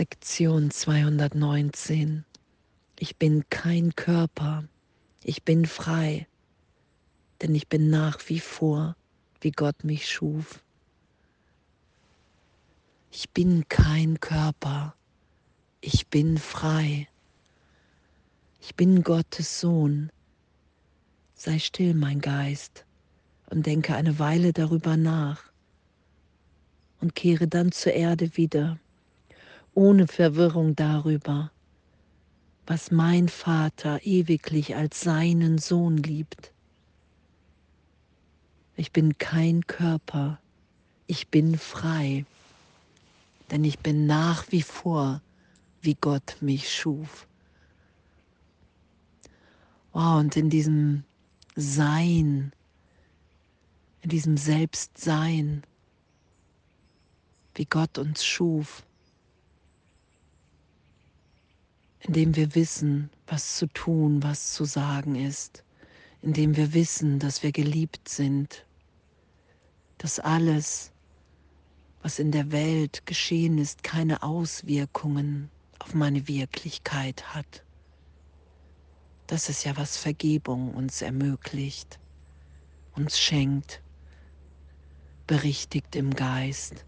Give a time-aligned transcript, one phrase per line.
[0.00, 2.24] Lektion 219.
[2.98, 4.64] Ich bin kein Körper,
[5.22, 6.26] ich bin frei,
[7.42, 8.96] denn ich bin nach wie vor,
[9.42, 10.64] wie Gott mich schuf.
[13.10, 14.94] Ich bin kein Körper,
[15.82, 17.06] ich bin frei.
[18.58, 20.10] Ich bin Gottes Sohn.
[21.34, 22.86] Sei still, mein Geist,
[23.50, 25.52] und denke eine Weile darüber nach
[27.02, 28.78] und kehre dann zur Erde wieder
[29.74, 31.50] ohne Verwirrung darüber,
[32.66, 36.52] was mein Vater ewiglich als seinen Sohn liebt.
[38.76, 40.38] Ich bin kein Körper,
[41.06, 42.24] ich bin frei,
[43.50, 45.20] denn ich bin nach wie vor,
[45.82, 47.26] wie Gott mich schuf.
[49.92, 51.04] Wow, und in diesem
[51.56, 52.52] Sein,
[54.02, 55.64] in diesem Selbstsein,
[57.54, 58.84] wie Gott uns schuf,
[62.00, 65.64] indem wir wissen, was zu tun, was zu sagen ist,
[66.22, 68.66] indem wir wissen, dass wir geliebt sind,
[69.98, 70.92] dass alles,
[72.02, 77.64] was in der Welt geschehen ist, keine Auswirkungen auf meine Wirklichkeit hat.
[79.26, 82.00] Das ist ja, was Vergebung uns ermöglicht,
[82.96, 83.82] uns schenkt,
[85.26, 86.84] berichtigt im Geist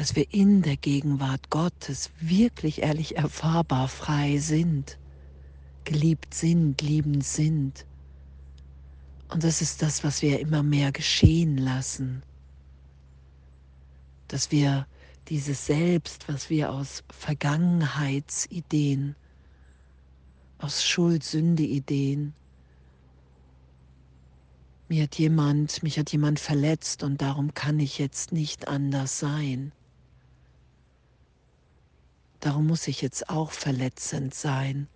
[0.00, 4.96] dass wir in der Gegenwart Gottes wirklich ehrlich erfahrbar frei sind,
[5.84, 7.84] geliebt sind, liebend sind.
[9.28, 12.22] Und das ist das, was wir immer mehr geschehen lassen,
[14.28, 14.86] dass wir
[15.28, 19.16] dieses Selbst, was wir aus Vergangenheitsideen,
[20.56, 22.32] aus Schuld-Sünde-Ideen,
[24.88, 29.72] mir hat jemand, mich hat jemand verletzt und darum kann ich jetzt nicht anders sein.
[32.40, 34.88] Darum muss ich jetzt auch verletzend sein.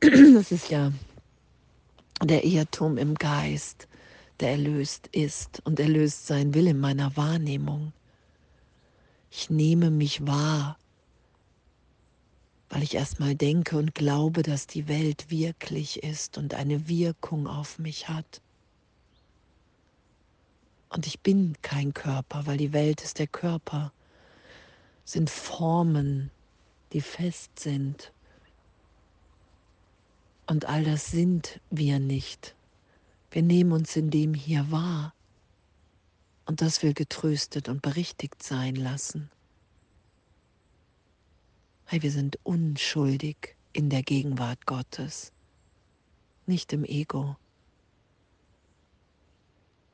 [0.00, 0.92] Das ist ja
[2.22, 3.88] der Irrtum im Geist,
[4.40, 7.92] der erlöst ist und erlöst sein will in meiner Wahrnehmung.
[9.30, 10.78] Ich nehme mich wahr,
[12.70, 17.78] weil ich erstmal denke und glaube, dass die Welt wirklich ist und eine Wirkung auf
[17.78, 18.40] mich hat.
[20.90, 23.92] Und ich bin kein Körper, weil die Welt ist der Körper,
[25.04, 26.30] sind Formen,
[26.92, 28.12] die fest sind.
[30.46, 32.54] Und all das sind wir nicht.
[33.30, 35.14] Wir nehmen uns in dem hier wahr.
[36.46, 39.30] Und das will getröstet und berichtigt sein lassen.
[41.84, 45.32] Hey, wir sind unschuldig in der Gegenwart Gottes,
[46.46, 47.36] nicht im Ego.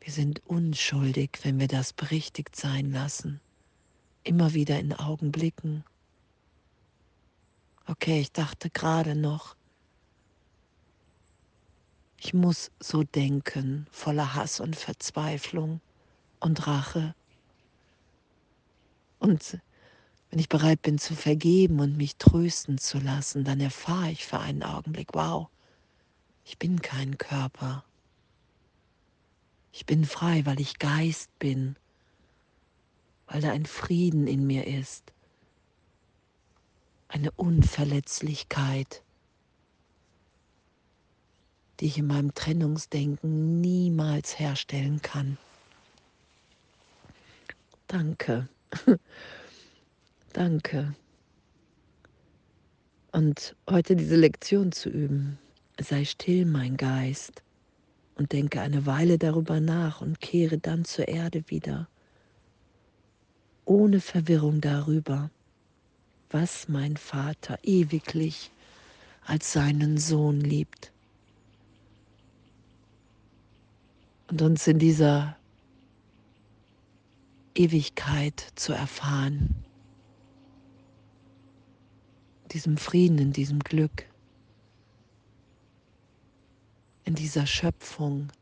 [0.00, 3.40] Wir sind unschuldig, wenn wir das berichtigt sein lassen,
[4.24, 5.84] immer wieder in Augenblicken
[7.86, 9.56] Okay, ich dachte gerade noch,
[12.16, 15.80] ich muss so denken, voller Hass und Verzweiflung
[16.38, 17.16] und Rache.
[19.18, 19.58] Und
[20.30, 24.38] wenn ich bereit bin zu vergeben und mich trösten zu lassen, dann erfahre ich für
[24.38, 25.48] einen Augenblick, wow,
[26.44, 27.84] ich bin kein Körper.
[29.72, 31.74] Ich bin frei, weil ich Geist bin,
[33.26, 35.12] weil da ein Frieden in mir ist
[37.12, 39.02] eine Unverletzlichkeit,
[41.78, 45.36] die ich in meinem Trennungsdenken niemals herstellen kann.
[47.86, 48.48] Danke.
[50.32, 50.94] Danke.
[53.12, 55.38] Und heute diese Lektion zu üben.
[55.78, 57.42] Sei still, mein Geist,
[58.14, 61.88] und denke eine Weile darüber nach und kehre dann zur Erde wieder,
[63.66, 65.30] ohne Verwirrung darüber
[66.32, 68.50] was mein Vater ewiglich
[69.24, 70.90] als seinen Sohn liebt.
[74.28, 75.36] Und uns in dieser
[77.54, 79.62] Ewigkeit zu erfahren,
[82.52, 84.06] diesem Frieden, in diesem Glück,
[87.04, 88.32] in dieser Schöpfung.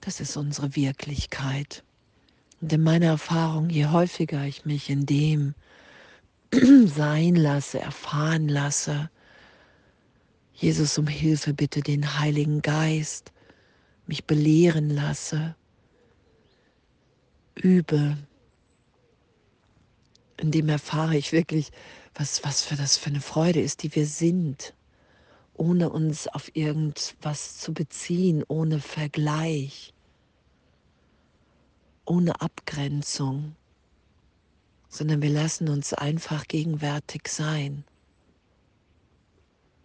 [0.00, 1.84] Das ist unsere Wirklichkeit.
[2.60, 5.54] Und in meiner Erfahrung, je häufiger ich mich in dem
[6.86, 9.10] sein lasse, erfahren lasse.
[10.52, 13.32] Jesus um Hilfe bitte den Heiligen Geist,
[14.06, 15.54] mich belehren lasse,
[17.54, 18.16] übe.
[20.38, 21.70] In dem erfahre ich wirklich,
[22.14, 24.74] was, was für das für eine Freude ist, die wir sind,
[25.54, 29.94] ohne uns auf irgendwas zu beziehen, ohne Vergleich,
[32.04, 33.54] ohne Abgrenzung
[34.90, 37.84] sondern wir lassen uns einfach gegenwärtig sein.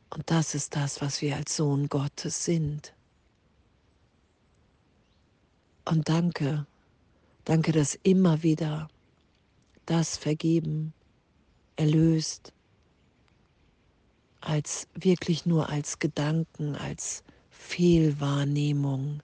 [0.09, 2.93] Und das ist das, was wir als Sohn Gottes sind.
[5.85, 6.65] Und danke,
[7.45, 8.89] danke, dass immer wieder
[9.85, 10.93] das vergeben,
[11.75, 12.51] erlöst,
[14.41, 19.21] als wirklich nur als Gedanken, als Fehlwahrnehmung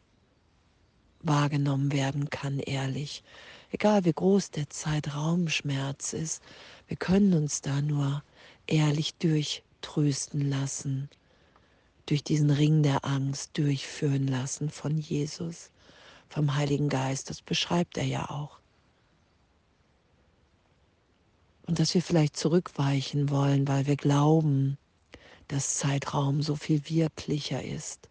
[1.24, 3.24] wahrgenommen werden kann, ehrlich.
[3.72, 6.42] Egal wie groß der Zeitraumschmerz ist,
[6.88, 8.24] wir können uns da nur
[8.68, 11.10] ehrlich durchtrösten lassen,
[12.06, 15.72] durch diesen Ring der Angst durchführen lassen von Jesus,
[16.28, 17.30] vom Heiligen Geist.
[17.30, 18.60] Das beschreibt er ja auch.
[21.68, 24.78] Und dass wir vielleicht zurückweichen wollen, weil wir glauben,
[25.48, 28.11] dass Zeitraum so viel wirklicher ist.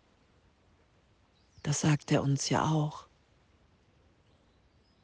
[1.62, 3.07] Das sagt er uns ja auch.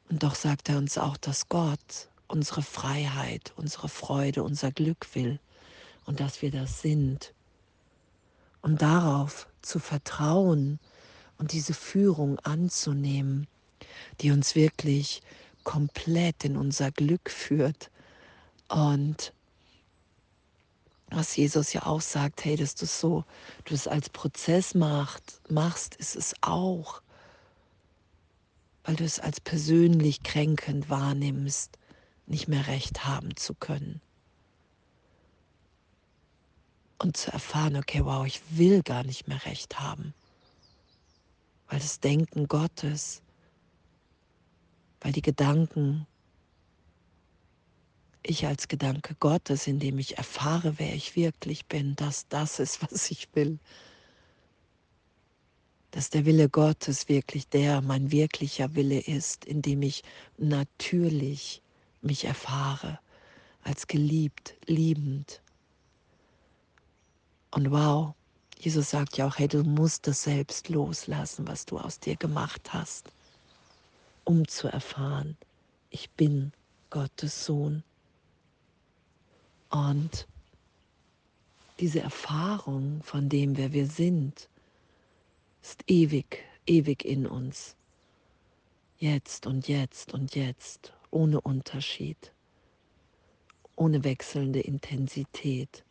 [0.09, 5.39] Und doch sagt er uns auch, dass Gott unsere Freiheit, unsere Freude, unser Glück will
[6.07, 7.35] und dass wir das sind.
[8.63, 10.79] Und darauf zu vertrauen
[11.39, 13.47] und diese Führung anzunehmen,
[14.21, 15.23] die uns wirklich
[15.65, 17.91] komplett in unser Glück führt
[18.69, 19.33] und
[21.11, 23.25] was Jesus ja auch sagt, hey, dass du so,
[23.65, 27.01] du es als Prozess macht, machst, ist es auch,
[28.85, 31.79] weil du es als persönlich kränkend wahrnimmst,
[32.27, 34.01] nicht mehr recht haben zu können.
[36.99, 40.15] Und zu erfahren, okay, wow, ich will gar nicht mehr recht haben.
[41.69, 43.23] Weil das Denken Gottes,
[45.01, 46.07] weil die Gedanken
[48.27, 53.11] ich als Gedanke Gottes, indem ich erfahre, wer ich wirklich bin, dass das ist, was
[53.11, 53.59] ich will.
[55.91, 60.03] Dass der Wille Gottes wirklich der mein wirklicher Wille ist, indem ich
[60.37, 61.63] natürlich
[62.03, 62.99] mich erfahre
[63.63, 65.41] als geliebt, liebend.
[67.51, 68.15] Und wow,
[68.59, 72.73] Jesus sagt ja auch, hey, du musst das selbst loslassen, was du aus dir gemacht
[72.73, 73.11] hast,
[74.25, 75.37] um zu erfahren,
[75.91, 76.53] ich bin
[76.91, 77.83] Gottes Sohn.
[79.77, 80.27] Und
[81.81, 84.49] diese Erfahrung von dem, wer wir sind,
[85.63, 87.77] ist ewig, ewig in uns.
[88.99, 92.33] Jetzt und jetzt und jetzt, ohne Unterschied,
[93.77, 95.85] ohne wechselnde Intensität.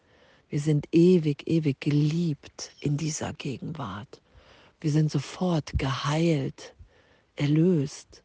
[0.49, 4.19] Wir sind ewig, ewig geliebt in dieser Gegenwart.
[4.81, 6.73] Wir sind sofort geheilt,
[7.35, 8.23] erlöst.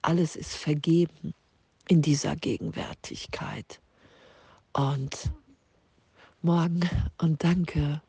[0.00, 1.34] Alles ist vergeben
[1.86, 3.82] in dieser Gegenwärtigkeit.
[4.72, 5.30] Und
[6.40, 6.80] morgen
[7.18, 8.00] und danke.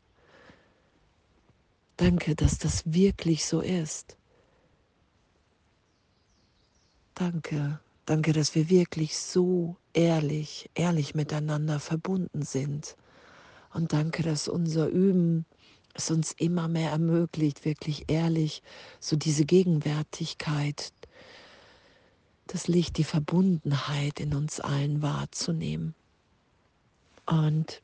[1.98, 4.18] Danke, dass das wirklich so ist.
[7.16, 12.96] Danke, danke, dass wir wirklich so ehrlich, ehrlich miteinander verbunden sind.
[13.74, 15.46] Und danke, dass unser Üben
[15.94, 18.64] es uns immer mehr ermöglicht, wirklich ehrlich
[19.00, 20.92] so diese Gegenwärtigkeit,
[22.48, 25.94] das Licht, die Verbundenheit in uns allen wahrzunehmen.
[27.26, 27.82] Und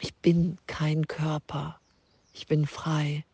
[0.00, 1.80] ich bin kein Körper,
[2.32, 3.24] ich bin frei.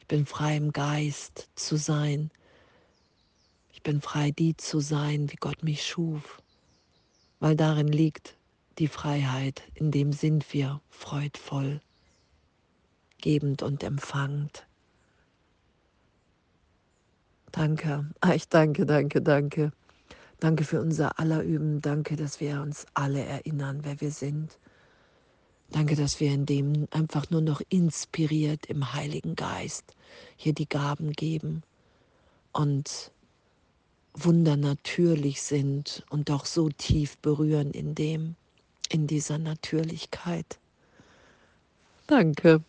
[0.00, 2.30] Ich bin frei im Geist zu sein.
[3.72, 6.42] Ich bin frei, die zu sein, wie Gott mich schuf.
[7.40, 8.36] Weil darin liegt
[8.78, 11.80] die Freiheit, in dem sind wir freudvoll,
[13.20, 14.66] gebend und empfangend.
[17.52, 19.72] Danke, ah, ich danke, danke, danke.
[20.44, 21.80] Danke für unser aller Üben.
[21.80, 24.58] Danke, dass wir uns alle erinnern, wer wir sind.
[25.70, 29.94] Danke, dass wir in dem einfach nur noch inspiriert im Heiligen Geist
[30.36, 31.62] hier die Gaben geben
[32.52, 33.10] und
[34.12, 38.36] Wunder natürlich sind und doch so tief berühren in dem,
[38.90, 40.58] in dieser Natürlichkeit.
[42.06, 42.60] Danke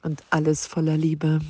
[0.00, 1.42] und alles voller Liebe.